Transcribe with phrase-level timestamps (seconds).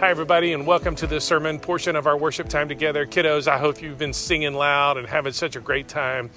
[0.00, 3.04] Hi, everybody, and welcome to the sermon portion of our worship time together.
[3.04, 6.30] Kiddos, I hope you've been singing loud and having such a great time.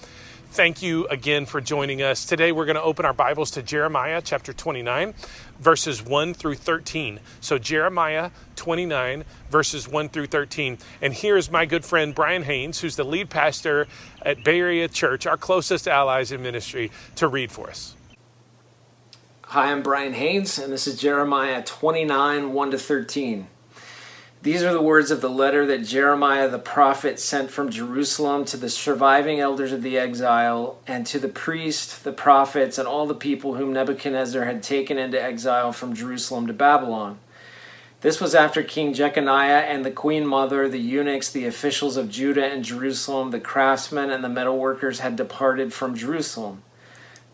[0.50, 2.26] Thank you again for joining us.
[2.26, 5.14] Today, we're going to open our Bibles to Jeremiah chapter 29,
[5.62, 7.22] verses 1 through 13.
[7.40, 10.78] So, Jeremiah 29, verses 1 through 13.
[11.02, 13.88] And here's my good friend Brian Haynes, who's the lead pastor
[14.24, 17.96] at Bay Area Church, our closest allies in ministry, to read for us.
[19.44, 23.48] Hi, I'm Brian Haynes, and this is Jeremiah 29 1 to 13.
[24.44, 28.58] These are the words of the letter that Jeremiah the prophet sent from Jerusalem to
[28.58, 33.16] the surviving elders of the exile and to the priests, the prophets, and all the
[33.16, 37.20] people whom Nebuchadnezzar had taken into exile from Jerusalem to Babylon.
[38.02, 42.46] This was after King Jeconiah and the queen mother, the eunuchs, the officials of Judah
[42.46, 46.64] and Jerusalem, the craftsmen, and the metalworkers had departed from Jerusalem.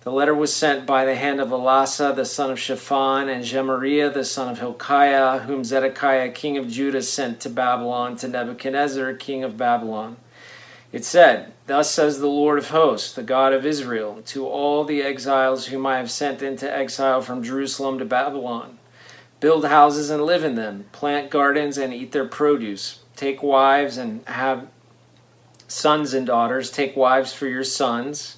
[0.02, 4.10] The letter was sent by the hand of Elasah the son of Shaphan, and Gemariah,
[4.10, 9.44] the son of Hilkiah, whom Zedekiah, king of Judah, sent to Babylon to Nebuchadnezzar, king
[9.44, 10.16] of Babylon.
[10.94, 15.02] It said, Thus says the Lord of hosts, the God of Israel, to all the
[15.02, 18.80] exiles whom I have sent into exile from Jerusalem to Babylon.
[19.42, 24.26] Build houses and live in them, plant gardens and eat their produce, take wives and
[24.28, 24.68] have
[25.68, 28.38] sons and daughters, take wives for your sons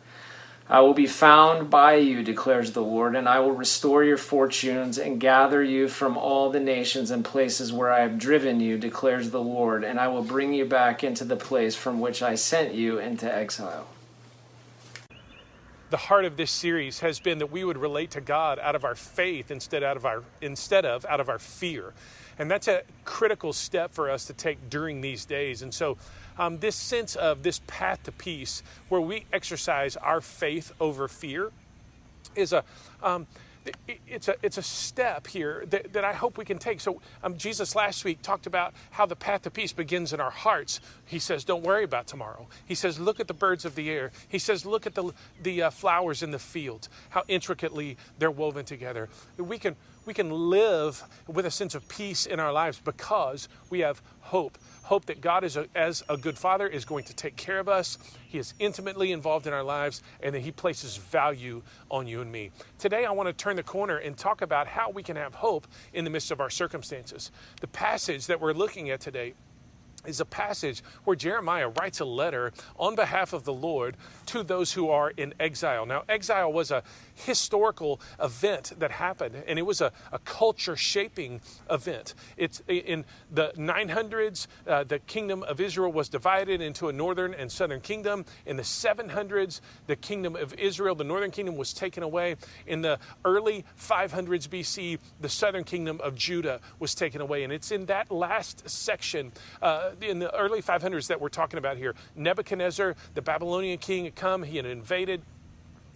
[0.69, 4.97] I will be found by you, declares the Lord, and I will restore your fortunes
[4.97, 9.31] and gather you from all the nations and places where I have driven you, declares
[9.31, 12.73] the Lord, and I will bring you back into the place from which I sent
[12.73, 13.87] you into exile.
[15.89, 18.85] The heart of this series has been that we would relate to God out of
[18.85, 21.91] our faith instead out of our instead of out of our fear.
[22.39, 25.61] And that's a critical step for us to take during these days.
[25.61, 25.97] And so
[26.37, 31.51] um, this sense of this path to peace, where we exercise our faith over fear,
[32.35, 32.63] is a
[33.03, 33.27] um,
[34.07, 36.81] it's a it's a step here that, that I hope we can take.
[36.81, 40.31] So um, Jesus last week talked about how the path to peace begins in our
[40.31, 40.79] hearts.
[41.05, 44.11] He says, "Don't worry about tomorrow." He says, "Look at the birds of the air."
[44.27, 45.11] He says, "Look at the
[45.41, 49.75] the uh, flowers in the fields, how intricately they're woven together." We can
[50.05, 54.57] we can live with a sense of peace in our lives because we have hope
[54.91, 57.69] hope that God, is a, as a good father, is going to take care of
[57.69, 57.97] us.
[58.27, 62.29] He is intimately involved in our lives, and that He places value on you and
[62.29, 62.51] me.
[62.77, 65.65] Today, I want to turn the corner and talk about how we can have hope
[65.93, 67.31] in the midst of our circumstances.
[67.61, 69.33] The passage that we're looking at today
[70.05, 73.95] is a passage where Jeremiah writes a letter on behalf of the Lord
[74.25, 75.85] to those who are in exile.
[75.85, 76.83] Now, exile was a
[77.25, 82.13] historical event that happened, and it was a, a culture shaping event.
[82.37, 87.51] It's in the 900s, uh, the kingdom of Israel was divided into a northern and
[87.51, 88.25] southern kingdom.
[88.45, 92.35] In the 700s, the kingdom of Israel, the northern kingdom, was taken away.
[92.67, 97.43] In the early 500s BC, the southern kingdom of Judah was taken away.
[97.43, 99.31] And it's in that last section,
[99.61, 101.95] uh, in the early 500s, that we're talking about here.
[102.15, 105.21] Nebuchadnezzar, the Babylonian king, had come, he had invaded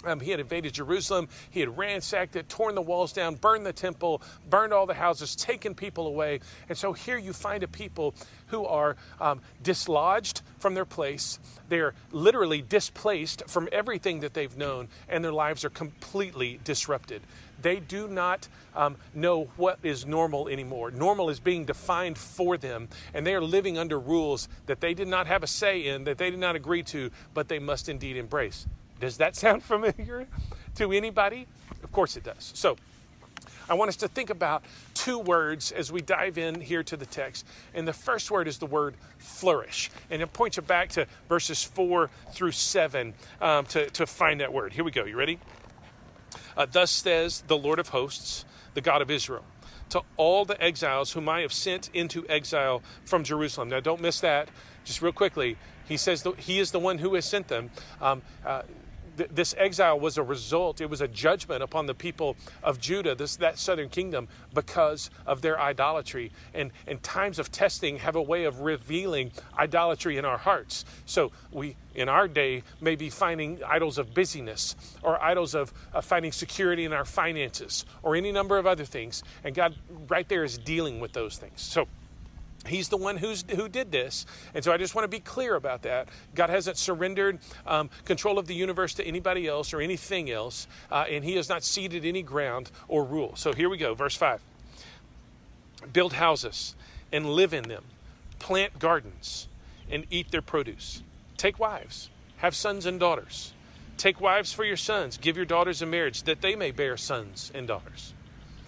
[0.06, 1.28] um, he had invaded Jerusalem.
[1.50, 5.36] He had ransacked it, torn the walls down, burned the temple, burned all the houses,
[5.36, 6.40] taken people away.
[6.70, 8.16] And so here you find a people
[8.48, 11.40] who are um, dislodged from their place.
[11.70, 17.22] They're literally displaced from everything that they've known, and their lives are completely disrupted.
[17.62, 20.92] They do not um, know what is normal anymore.
[20.92, 25.08] Normal is being defined for them, and they are living under rules that they did
[25.08, 28.18] not have a say in, that they did not agree to, but they must indeed
[28.18, 28.68] embrace.
[29.06, 30.28] Does that sound familiar
[30.76, 31.48] to anybody?
[31.84, 32.52] Of course it does.
[32.56, 32.78] So,
[33.68, 34.64] I want us to think about
[34.94, 37.48] two words as we dive in here to the text.
[37.74, 39.90] And the first word is the word flourish.
[40.12, 44.54] And it points you back to verses 4 through 7 um, to, to find that
[44.54, 44.74] word.
[44.74, 45.06] Here we go.
[45.06, 45.40] You ready?
[46.56, 49.44] Uh, Thus says the Lord of hosts, the God of Israel
[49.90, 53.70] to all the exiles whom I have sent into exile from Jerusalem.
[53.70, 54.50] Now, don't miss that.
[54.84, 57.70] just real quickly, he says he is the one who has sent them.
[58.02, 58.64] Um, uh,
[59.18, 63.16] th- this exile was a result, it was a judgment upon the people of Judah,
[63.16, 66.32] this, that southern kingdom, because of their idolatry.
[66.54, 70.86] And, and times of testing have a way of revealing idolatry in our hearts.
[71.06, 76.06] So we, in our day, may be finding idols of busyness or idols of, of
[76.06, 79.24] finding security in our finances or any number of other things.
[79.44, 79.76] And God,
[80.08, 81.62] right there, is dealing with those things.
[81.62, 81.88] So,
[82.68, 84.26] He's the one who's, who did this.
[84.54, 86.10] And so I just want to be clear about that.
[86.34, 91.06] God hasn't surrendered um, control of the universe to anybody else or anything else, uh,
[91.10, 93.36] and He has not ceded any ground or rule.
[93.36, 94.42] So here we go, verse 5.
[95.94, 96.76] Build houses
[97.12, 97.84] and live in them,
[98.40, 99.48] plant gardens
[99.90, 101.04] and eat their produce.
[101.38, 103.54] Take wives, have sons and daughters.
[103.98, 107.52] Take wives for your sons, give your daughters in marriage, that they may bear sons
[107.54, 108.14] and daughters.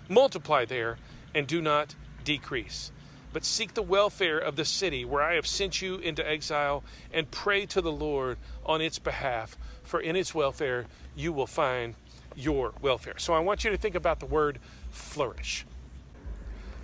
[0.08, 0.98] Multiply there
[1.34, 2.92] and do not decrease
[3.38, 7.30] but seek the welfare of the city where I have sent you into exile, and
[7.30, 11.94] pray to the Lord on its behalf, for in its welfare you will find
[12.36, 13.20] your welfare.
[13.20, 14.58] So I want you to think about the word
[14.90, 15.68] flourish.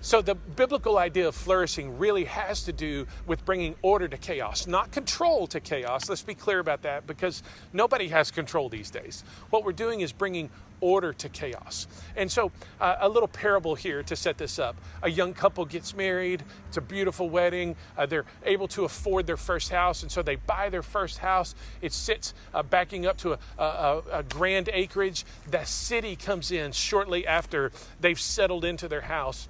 [0.04, 4.68] So, the biblical idea of flourishing really has to do with bringing order to chaos,
[4.68, 6.10] not control to chaos.
[6.10, 7.42] Let's be clear about that because
[7.72, 9.24] nobody has control these days.
[9.50, 10.50] What we're doing is bringing
[10.82, 11.88] order to chaos.
[12.18, 12.52] And so,
[12.82, 14.76] uh, a little parable here to set this up.
[15.04, 17.78] A young couple gets married, it's a beautiful wedding.
[17.98, 21.56] Uh, they're able to afford their first house, and so they buy their first house.
[21.82, 25.24] It sits uh, backing up to a, a, a grand acreage.
[25.50, 27.72] The city comes in shortly after
[28.02, 29.48] they've settled into their house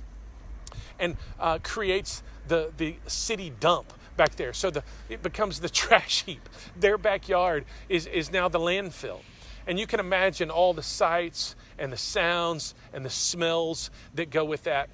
[0.99, 4.53] and uh, creates the, the city dump back there.
[4.53, 6.47] So the, it becomes the trash heap.
[6.75, 9.19] Their backyard is, is now the landfill.
[9.65, 14.43] And you can imagine all the sights and the sounds and the smells that go
[14.43, 14.89] with that.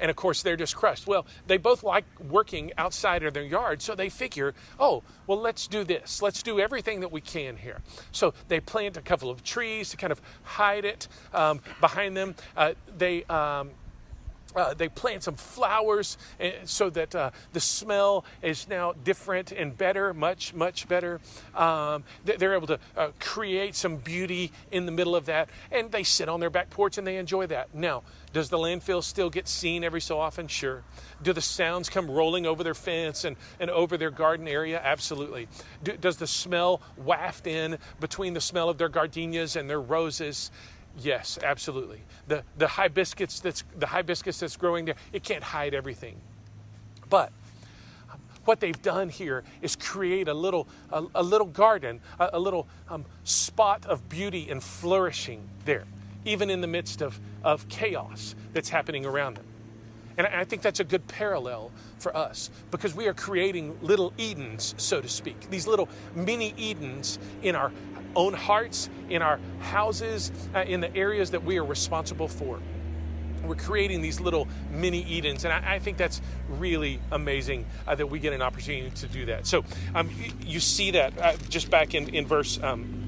[0.00, 1.06] And of course, they're just crushed.
[1.06, 5.66] Well, they both like working outside of their yard, so they figure, oh, well, let's
[5.66, 6.20] do this.
[6.20, 7.80] Let's do everything that we can here.
[8.10, 12.34] So they plant a couple of trees to kind of hide it um, behind them.
[12.56, 13.70] Uh, they um,
[14.54, 19.76] uh, they plant some flowers eh, so that uh, the smell is now different and
[19.76, 21.20] better, much, much better.
[21.54, 26.02] Um, they're able to uh, create some beauty in the middle of that, and they
[26.02, 27.74] sit on their back porch and they enjoy that.
[27.74, 28.02] Now,
[28.32, 30.48] does the landfill still get seen every so often?
[30.48, 30.82] Sure.
[31.22, 34.80] Do the sounds come rolling over their fence and, and over their garden area?
[34.82, 35.46] Absolutely.
[35.84, 40.50] Do, does the smell waft in between the smell of their gardenias and their roses?
[40.98, 42.02] Yes, absolutely.
[42.28, 46.20] The the hibiscus that's the hibiscus that's growing there, it can't hide everything.
[47.10, 47.32] But
[48.44, 52.68] what they've done here is create a little a, a little garden, a, a little
[52.88, 55.84] um, spot of beauty and flourishing there,
[56.24, 59.46] even in the midst of, of chaos that's happening around them.
[60.16, 64.74] And I think that's a good parallel for us because we are creating little Edens,
[64.78, 67.72] so to speak, these little mini Edens in our
[68.16, 72.60] own hearts, in our houses, uh, in the areas that we are responsible for.
[73.44, 78.06] We're creating these little mini Edens, and I, I think that's really amazing uh, that
[78.06, 79.46] we get an opportunity to do that.
[79.46, 79.64] So
[79.94, 80.10] um,
[80.40, 82.58] you see that uh, just back in, in verse.
[82.62, 83.03] Um,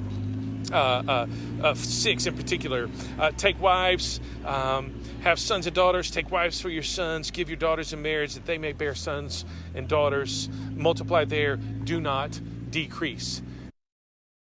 [0.73, 1.27] uh,
[1.63, 2.89] uh, six in particular.
[3.19, 6.11] Uh, take wives, um, have sons and daughters.
[6.11, 7.31] Take wives for your sons.
[7.31, 10.49] Give your daughters in marriage that they may bear sons and daughters.
[10.73, 11.57] Multiply there.
[11.57, 12.41] Do not
[12.71, 13.43] decrease.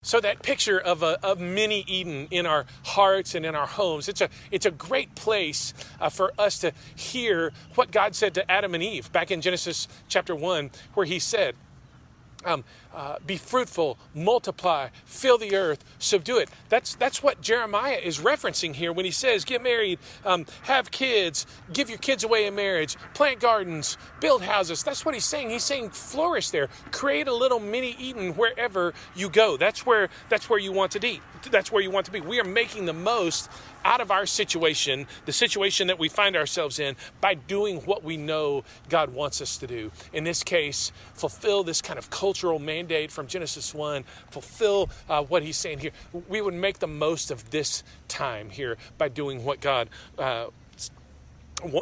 [0.03, 4.09] So that picture of a, a, mini Eden in our hearts and in our homes,
[4.09, 8.51] it's a, it's a great place uh, for us to hear what God said to
[8.51, 11.55] Adam and Eve back in Genesis chapter 1, where he said,
[12.45, 16.49] um, uh, be fruitful, multiply, fill the earth, subdue it.
[16.69, 21.45] That's that's what Jeremiah is referencing here when he says, "Get married, um, have kids,
[21.71, 25.49] give your kids away in marriage, plant gardens, build houses." That's what he's saying.
[25.49, 29.57] He's saying flourish there, create a little mini Eden wherever you go.
[29.57, 31.21] That's where that's where you want to be.
[31.49, 32.21] That's where you want to be.
[32.21, 33.49] We are making the most
[33.83, 38.17] out of our situation, the situation that we find ourselves in, by doing what we
[38.17, 39.91] know God wants us to do.
[40.13, 45.43] In this case, fulfill this kind of cultural mandate from Genesis 1, fulfill uh, what
[45.43, 45.91] he's saying here.
[46.29, 50.47] We would make the most of this time here by doing what God uh,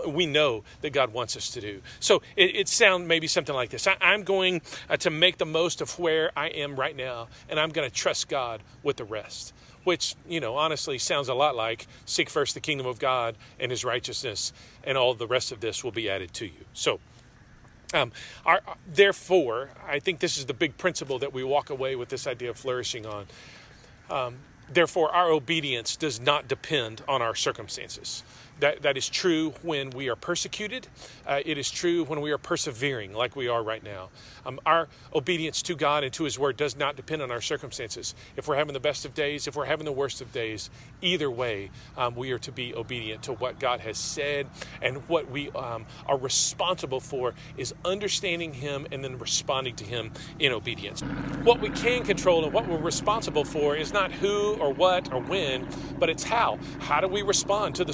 [0.08, 1.82] we know that God wants us to do.
[2.00, 5.46] So it, it sounds maybe something like this I, am going uh, to make the
[5.46, 9.06] most of where I am right now, and I'm going to trust God with the
[9.06, 13.36] rest which, you know, honestly sounds a lot like seek first the kingdom of God
[13.59, 16.65] and his righteousness, and all the rest of this will be added to you.
[16.74, 17.00] So,
[17.93, 18.12] um,
[18.45, 22.27] our, therefore, I think this is the big principle that we walk away with this
[22.27, 23.25] idea of flourishing on.
[24.09, 24.36] Um,
[24.71, 28.24] therefore, our obedience does not depend on our circumstances.
[28.60, 30.88] That, that is true when we are persecuted.
[31.25, 34.10] Uh, it is true when we are persevering, like we are right now.
[34.46, 38.16] Um, our obedience to God and to His Word does not depend on our circumstances.
[38.36, 40.70] If we're having the best of days, if we're having the worst of days,
[41.01, 44.48] either way, um, we are to be obedient to what God has said.
[44.82, 50.12] And what we um, are responsible for is understanding Him and then responding to Him
[50.39, 51.01] in obedience.
[51.44, 55.22] What we can control and what we're responsible for is not who or what or
[55.22, 56.60] when, but it's how.
[56.80, 57.94] How do we respond to the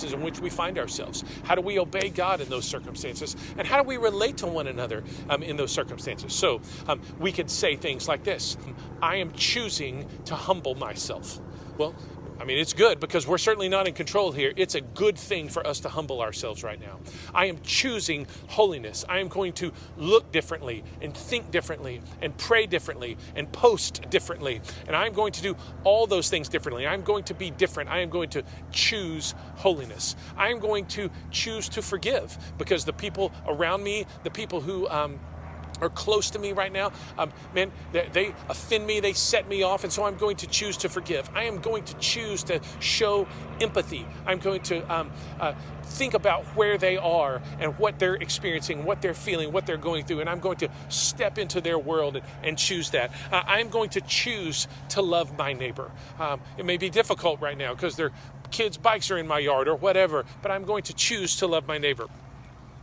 [0.00, 1.24] circumstances in which we find ourselves?
[1.44, 3.36] How do we obey God in those circumstances?
[3.58, 6.32] And how do we relate to one another um, in those circumstances?
[6.32, 8.56] So um, we could say things like this
[9.02, 11.38] I am choosing to humble myself.
[11.78, 11.94] Well,
[12.40, 14.54] I mean, it's good because we're certainly not in control here.
[14.56, 16.98] It's a good thing for us to humble ourselves right now.
[17.34, 19.04] I am choosing holiness.
[19.10, 24.62] I am going to look differently and think differently and pray differently and post differently.
[24.86, 26.86] And I'm going to do all those things differently.
[26.86, 27.90] I'm going to be different.
[27.90, 28.42] I am going to
[28.72, 30.16] choose holiness.
[30.34, 34.88] I am going to choose to forgive because the people around me, the people who,
[34.88, 35.20] um,
[35.80, 39.62] are close to me right now, um, man, they, they, offend me, they set me
[39.62, 41.28] off, and so I'm going to choose to forgive.
[41.34, 43.26] I am going to choose to show
[43.60, 44.06] empathy.
[44.26, 49.02] I'm going to um, uh, think about where they are and what they're experiencing, what
[49.02, 52.24] they're feeling, what they're going through, and I'm going to step into their world and,
[52.42, 53.10] and choose that.
[53.30, 55.90] Uh, I'm going to choose to love my neighbor.
[56.18, 58.12] Um, it may be difficult right now because their
[58.50, 61.66] kids' bikes are in my yard or whatever, but I'm going to choose to love
[61.66, 62.06] my neighbor.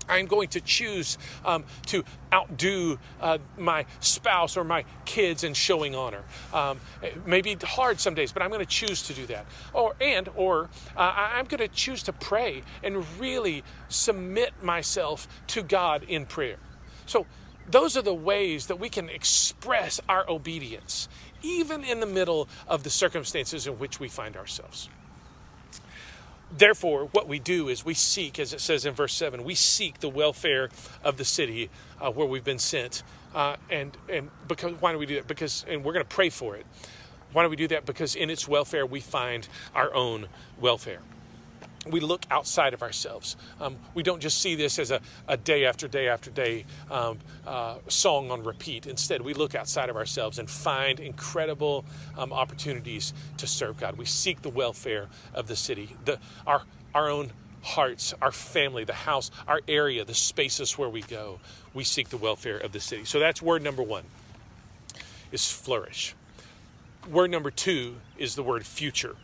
[0.09, 5.95] I'm going to choose um, to outdo uh, my spouse or my kids in showing
[5.95, 6.23] honor.
[6.53, 9.45] Um, it may be hard some days, but I'm going to choose to do that.
[9.73, 15.63] Or and or uh, I'm going to choose to pray and really submit myself to
[15.63, 16.57] God in prayer.
[17.05, 17.25] So
[17.69, 21.09] those are the ways that we can express our obedience,
[21.41, 24.89] even in the middle of the circumstances in which we find ourselves.
[26.51, 29.99] Therefore, what we do is we seek, as it says in verse 7, we seek
[29.99, 30.69] the welfare
[31.03, 33.03] of the city uh, where we've been sent.
[33.35, 35.27] Uh, and and because why do we do that?
[35.27, 36.65] Because and we're going to pray for it.
[37.33, 37.85] Why do we do that?
[37.85, 40.27] Because in its welfare we find our own
[40.59, 41.01] welfare
[41.91, 43.35] we look outside of ourselves.
[43.59, 47.19] Um, we don't just see this as a, a day after day after day um,
[47.45, 48.87] uh, song on repeat.
[48.87, 51.85] Instead, we look outside of ourselves and find incredible
[52.17, 53.97] um, opportunities to serve God.
[53.97, 56.63] We seek the welfare of the city, the, our,
[56.93, 61.39] our own hearts, our family, the house, our area, the spaces where we go.
[61.73, 63.05] We seek the welfare of the city.
[63.05, 64.03] So that's word number one
[65.31, 66.15] is flourish.
[67.09, 69.15] Word number two is the word future.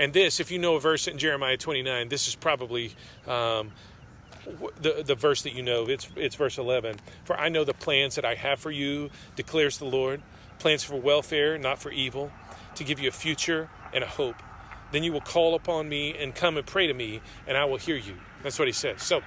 [0.00, 2.94] And this, if you know a verse in Jeremiah 29, this is probably
[3.26, 3.70] um,
[4.80, 5.84] the, the verse that you know.
[5.84, 6.96] It's, it's verse 11.
[7.24, 10.22] For I know the plans that I have for you, declares the Lord
[10.58, 12.32] plans for welfare, not for evil,
[12.76, 14.36] to give you a future and a hope.
[14.90, 17.76] Then you will call upon me and come and pray to me, and I will
[17.76, 18.14] hear you.
[18.42, 19.02] That's what he says.
[19.02, 19.20] So,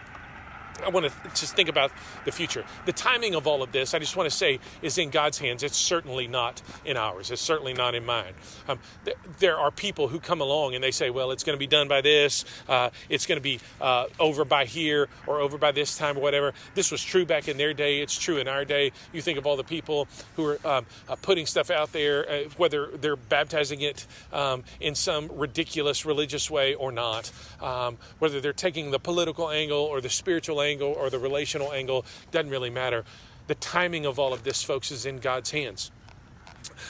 [0.84, 1.92] I want to just think about
[2.26, 2.64] the future.
[2.86, 5.64] The timing of all of this, I just want to say, is in God's hands.
[5.64, 7.32] It's certainly not in ours.
[7.32, 8.34] It's certainly not in mine.
[8.68, 11.60] Um, th- there are people who come along and they say, well, it's going to
[11.60, 15.58] be done by this, uh, it's going to be uh, over by here or over
[15.58, 16.54] by this time or whatever.
[16.76, 18.02] This was true back in their day.
[18.02, 18.92] It's true in our day.
[19.12, 22.44] You think of all the people who are um, uh, putting stuff out there, uh,
[22.58, 28.54] whether they're baptizing it um, in some ridiculous religious way or not, um, whether they're
[28.54, 33.06] taking the political angle or the spiritual angle or the relational angle, doesn't really matter.
[33.48, 35.92] The timing of all of this, folks, is in God's hands.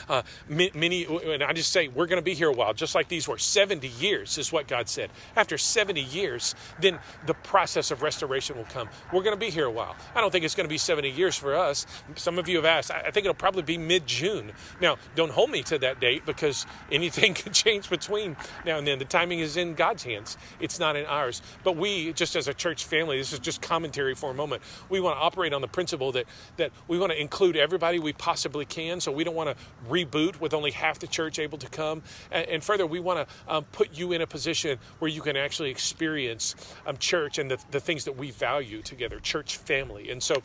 [0.08, 3.08] Uh, many, and I just say we're going to be here a while, just like
[3.08, 3.38] these were.
[3.38, 5.10] 70 years is what God said.
[5.36, 8.88] After 70 years, then the process of restoration will come.
[9.12, 9.96] We're going to be here a while.
[10.14, 11.86] I don't think it's going to be 70 years for us.
[12.16, 12.90] Some of you have asked.
[12.90, 14.52] I think it'll probably be mid June.
[14.80, 18.98] Now, don't hold me to that date because anything can change between now and then.
[18.98, 21.42] The timing is in God's hands, it's not in ours.
[21.62, 24.62] But we, just as a church family, this is just commentary for a moment.
[24.88, 26.26] We want to operate on the principle that,
[26.56, 29.00] that we want to include everybody we possibly can.
[29.00, 32.02] So we don't want to reboot with only half the church able to come.
[32.30, 35.36] And, and further, we want to um, put you in a position where you can
[35.36, 36.54] actually experience
[36.86, 40.10] um, church and the, the things that we value together, church family.
[40.10, 40.42] And so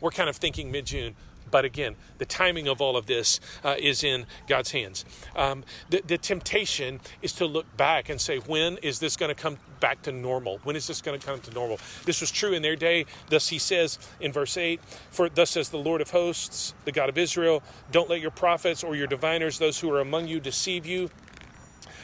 [0.00, 1.14] we're kind of thinking mid June.
[1.50, 5.04] But again, the timing of all of this uh, is in God's hands.
[5.36, 9.40] Um, the, the, temptation is to look back and say, when is this going to
[9.40, 10.58] come back to normal?
[10.64, 11.78] When is this going to come to normal?
[12.04, 13.06] This was true in their day.
[13.30, 17.08] Thus he says in verse 8, For thus says the Lord of hosts, the God
[17.08, 20.84] of Israel, don't let your prophets or your diviners, those who are among you, deceive
[20.84, 21.10] you.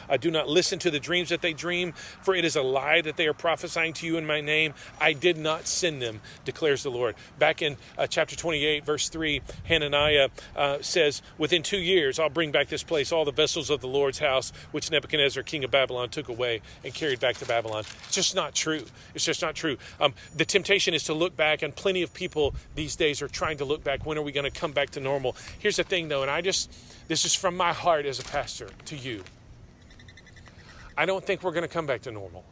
[0.09, 3.01] Uh, do not listen to the dreams that they dream, for it is a lie
[3.01, 4.73] that they are prophesying to you in my name.
[4.99, 7.15] I did not send them, declares the Lord.
[7.39, 12.51] Back in uh, chapter 28, verse 3, Hananiah uh, says, Within two years, I'll bring
[12.51, 16.09] back this place, all the vessels of the Lord's house, which Nebuchadnezzar, king of Babylon,
[16.09, 17.83] took away and carried back to Babylon.
[18.05, 18.85] It's just not true.
[19.13, 19.77] It's just not true.
[19.99, 23.57] Um, the temptation is to look back, and plenty of people these days are trying
[23.57, 24.05] to look back.
[24.05, 25.35] When are we going to come back to normal?
[25.59, 26.71] Here's the thing, though, and I just,
[27.07, 29.23] this is from my heart as a pastor to you.
[30.97, 32.43] I don't think we're going to come back to normal.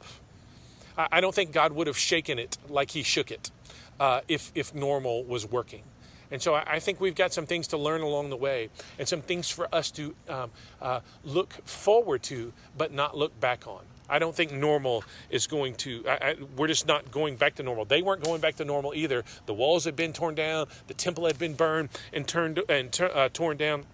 [0.97, 3.51] I don't think God would have shaken it like He shook it
[3.99, 5.83] uh, if, if normal was working.
[6.31, 9.21] And so I, think we've got some things to learn along the way and some
[9.21, 10.49] things for us to um,
[10.81, 13.83] uh, look forward to, but not look back on.
[14.09, 17.63] I don't think normal is going to, I, I, we're just not going back to
[17.63, 17.85] normal.
[17.85, 19.23] They weren't going back to normal either.
[19.45, 23.29] The walls had been torn down, the temple had been burned and turned and uh,
[23.31, 23.85] torn down,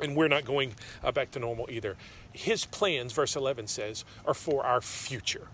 [0.00, 0.74] and we're not going
[1.04, 1.96] uh, back to normal either.
[2.36, 5.48] His plans, verse 11 says, are for our future.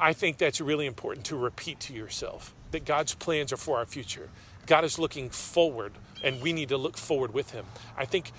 [0.00, 3.84] I think that's really important to repeat to yourself that God's plans are for our
[3.84, 4.30] future.
[4.66, 5.92] God is looking forward,
[6.24, 7.66] and we need to look forward with Him.
[7.96, 8.32] I think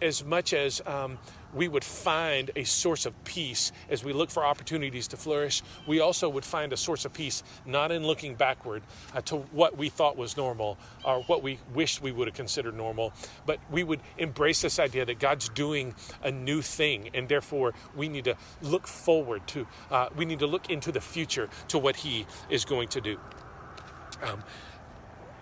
[0.00, 1.18] as much as um,
[1.54, 6.00] we would find a source of peace as we look for opportunities to flourish, we
[6.00, 8.82] also would find a source of peace not in looking backward
[9.14, 12.76] uh, to what we thought was normal or what we wished we would have considered
[12.76, 13.12] normal,
[13.46, 18.08] but we would embrace this idea that God's doing a new thing, and therefore we
[18.08, 21.96] need to look forward to, uh, we need to look into the future to what
[21.96, 23.18] He is going to do.
[24.22, 24.42] Um,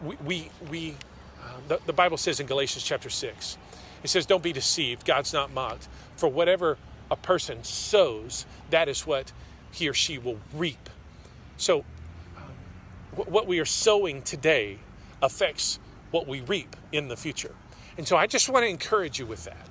[0.03, 0.95] we, we, we
[1.43, 3.59] uh, the, the Bible says in Galatians chapter 6,
[4.03, 5.05] it says, Don't be deceived.
[5.05, 5.89] God's not mocked.
[6.17, 6.79] For whatever
[7.11, 9.33] a person sows, that is what
[9.71, 10.89] he or she will reap.
[11.57, 11.85] So,
[13.15, 14.79] what we are sowing today
[15.21, 15.79] affects
[16.11, 17.55] what we reap in the future.
[17.97, 19.69] And so, I just want to encourage you with that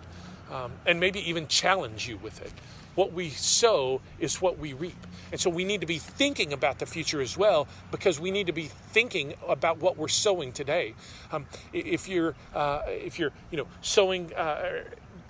[0.51, 2.51] um, and maybe even challenge you with it.
[2.95, 5.07] What we sow is what we reap.
[5.31, 8.48] And so we need to be thinking about the future as well because we need
[8.48, 10.93] to be thinking about what we're sowing today.
[11.31, 14.33] Um, if you're, uh, if you're, you know, sowing.
[14.33, 14.83] Uh,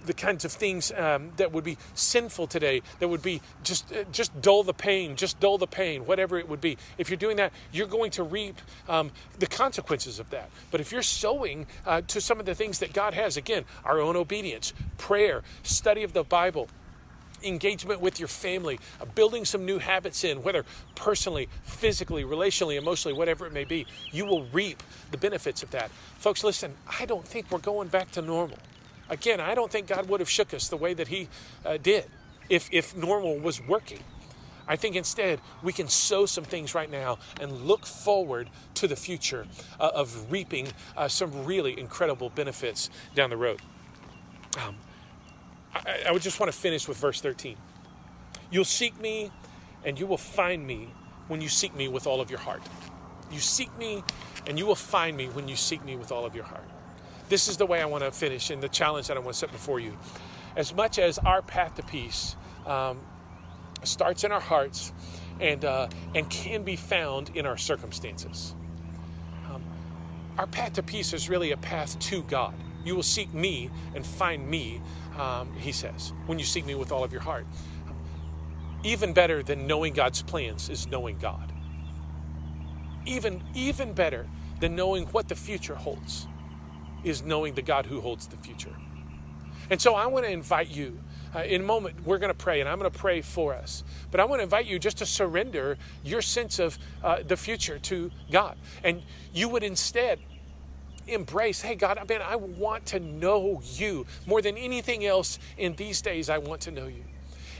[0.05, 4.03] the kinds of things um, that would be sinful today, that would be just uh,
[4.11, 6.77] just dull the pain, just dull the pain, whatever it would be.
[6.97, 10.49] If you're doing that, you're going to reap um, the consequences of that.
[10.71, 13.99] But if you're sowing uh, to some of the things that God has, again, our
[13.99, 16.67] own obedience, prayer, study of the Bible,
[17.43, 23.17] engagement with your family, uh, building some new habits in, whether personally, physically, relationally, emotionally,
[23.17, 25.91] whatever it may be, you will reap the benefits of that.
[26.17, 28.57] Folks, listen, I don't think we're going back to normal.
[29.09, 31.27] Again, I don't think God would have shook us the way that He
[31.65, 32.05] uh, did
[32.49, 33.99] if, if normal was working.
[34.67, 38.95] I think instead we can sow some things right now and look forward to the
[38.95, 39.45] future
[39.79, 43.61] uh, of reaping uh, some really incredible benefits down the road.
[44.65, 44.77] Um,
[45.73, 47.57] I, I would just want to finish with verse 13.
[48.49, 49.31] You'll seek me
[49.85, 50.89] and you will find me
[51.27, 52.61] when you seek me with all of your heart.
[53.31, 54.03] You seek me
[54.47, 56.65] and you will find me when you seek me with all of your heart.
[57.29, 59.39] This is the way I want to finish and the challenge that I want to
[59.39, 59.97] set before you.
[60.57, 62.99] As much as our path to peace um,
[63.83, 64.91] starts in our hearts
[65.39, 68.53] and, uh, and can be found in our circumstances,
[69.49, 69.63] um,
[70.37, 72.53] our path to peace is really a path to God.
[72.83, 74.81] You will seek me and find me
[75.19, 77.45] um, he says, when you seek me with all of your heart.
[78.83, 81.51] Even better than knowing God's plans is knowing God.
[83.05, 84.27] Even, even better
[84.59, 86.27] than knowing what the future holds
[87.03, 88.75] is knowing the God who holds the future.
[89.69, 90.99] And so I want to invite you.
[91.33, 93.85] Uh, in a moment, we're going to pray, and I'm going to pray for us.
[94.11, 97.79] But I want to invite you just to surrender your sense of uh, the future
[97.79, 98.57] to God.
[98.83, 100.19] And you would instead
[101.07, 105.75] embrace, hey, God, I mean, I want to know you more than anything else in
[105.75, 106.29] these days.
[106.29, 107.03] I want to know you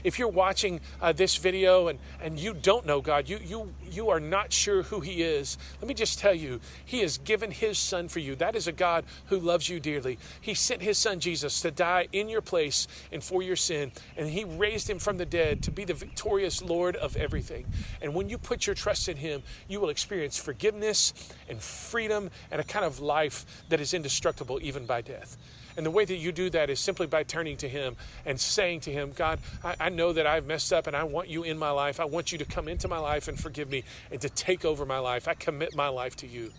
[0.04, 4.08] if you're watching uh, this video and, and you don't know God, you, you, you
[4.10, 7.78] are not sure who He is, let me just tell you, He has given His
[7.78, 8.34] Son for you.
[8.34, 10.18] That is a God who loves you dearly.
[10.40, 14.28] He sent His Son Jesus to die in your place and for your sin, and
[14.28, 17.66] He raised Him from the dead to be the victorious Lord of everything.
[18.00, 21.12] And when you put your trust in Him, you will experience forgiveness
[21.48, 25.36] and freedom and a kind of life that is indestructible even by death.
[25.76, 28.80] And the way that you do that is simply by turning to Him and saying
[28.80, 31.58] to Him, God, I, I, know that I've messed up and I want you in
[31.58, 32.00] my life.
[32.00, 34.84] I want you to come into my life and forgive me and to take over
[34.84, 35.28] my life.
[35.28, 36.52] I commit my life to you.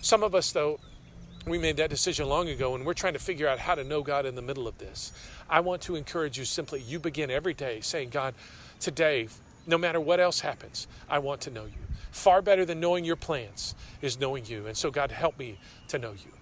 [0.00, 0.78] Some of us, though,
[1.46, 4.02] we made that decision long ago and we're trying to figure out how to know
[4.02, 5.12] God in the middle of this.
[5.48, 8.34] I want to encourage you simply, you begin every day saying, God,
[8.80, 9.28] today,
[9.66, 11.72] no matter what else happens, I want to know you.
[12.10, 14.66] Far better than knowing your plans is knowing you.
[14.66, 16.32] And so, God, help me to know you.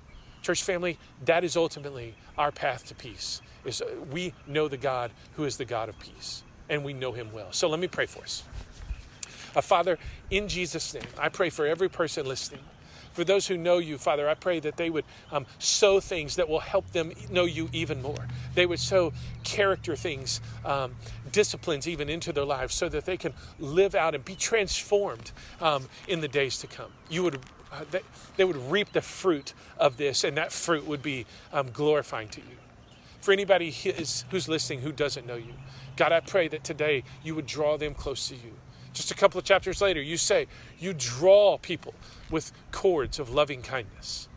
[0.43, 3.41] Church family, that is ultimately our path to peace.
[3.65, 7.13] Is uh, we know the God who is the God of peace, and we know
[7.13, 7.53] him well.
[7.53, 8.43] So let me pray for us.
[9.55, 9.99] Uh, Father,
[10.31, 12.63] in Jesus' name, I pray for every person listening.
[13.13, 16.49] For those who know you, Father, I pray that they would um, sow things that
[16.49, 18.27] will help them know you even more.
[18.55, 19.13] They would sow
[19.45, 20.97] character things, um,
[21.31, 25.89] disciplines even into their lives so that they can live out and be transformed um,
[26.09, 26.91] in the days to come.
[27.11, 27.39] You would.
[27.73, 27.85] Uh,
[28.37, 32.41] they, would reap the fruit of this, and that fruit would be um, glorifying to
[32.41, 32.57] you.
[33.23, 35.55] For anybody who's listening who doesn't know you,
[35.97, 38.53] God, I pray that today you would draw them close to you.
[38.93, 41.95] Just a couple of chapters later, you say, You draw people
[42.31, 44.29] with cords of loving kindness.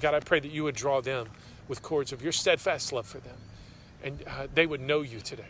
[0.00, 1.28] God, I pray that you would draw them
[1.68, 3.36] with cords of your steadfast love for them,
[4.02, 5.44] and uh, they would know you today.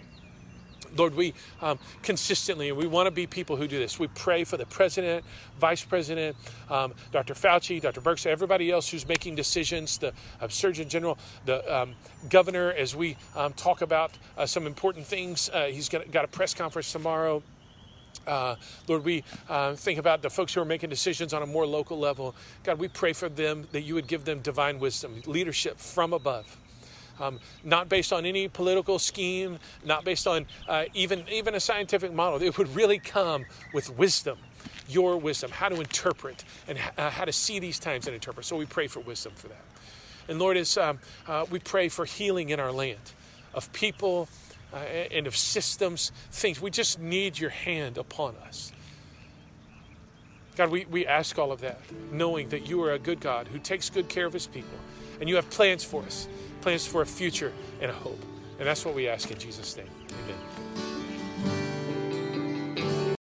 [0.97, 3.99] Lord, we um, consistently, and we want to be people who do this.
[3.99, 5.25] We pray for the president,
[5.59, 6.37] vice president,
[6.71, 7.35] um, Dr.
[7.35, 8.01] Fauci, Dr.
[8.01, 11.95] Birx, everybody else who's making decisions, the uh, Surgeon General, the um,
[12.29, 15.51] governor, as we um, talk about uh, some important things.
[15.51, 17.43] Uh, he's got, got a press conference tomorrow.
[18.27, 18.57] Uh,
[18.89, 21.99] Lord, we uh, think about the folks who are making decisions on a more local
[21.99, 22.35] level.
[22.63, 26.57] God, we pray for them that you would give them divine wisdom, leadership from above.
[27.21, 32.13] Um, not based on any political scheme, not based on uh, even, even a scientific
[32.13, 32.43] model.
[32.43, 34.39] It would really come with wisdom,
[34.89, 38.47] your wisdom, how to interpret and uh, how to see these times and interpret.
[38.47, 39.63] So we pray for wisdom for that.
[40.29, 40.99] And Lord, as um,
[41.29, 43.13] uh, we pray for healing in our land
[43.53, 44.29] of people
[44.73, 46.61] uh, and of systems, things.
[46.61, 48.73] We just need your hand upon us.
[50.57, 51.81] God, we, we ask all of that,
[52.13, 54.79] knowing that you are a good God who takes good care of his people,
[55.21, 56.29] and you have plans for us,
[56.65, 58.19] plans for a future and a hope.
[58.59, 59.91] And that's what we ask in Jesus' name.
[60.25, 60.54] Amen.